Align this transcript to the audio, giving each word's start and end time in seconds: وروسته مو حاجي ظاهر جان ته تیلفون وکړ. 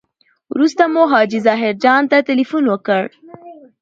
وروسته 0.53 0.83
مو 0.93 1.01
حاجي 1.11 1.39
ظاهر 1.47 1.73
جان 1.83 2.01
ته 2.11 2.17
تیلفون 2.27 2.63
وکړ. 2.67 3.03